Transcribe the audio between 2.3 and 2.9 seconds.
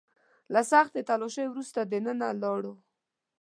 لاړو.